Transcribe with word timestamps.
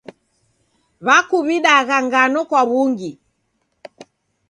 W'akuw'idagha 1.05 1.97
ngano 2.05 2.39
kwa 2.49 2.61
w'ungi. 2.69 3.11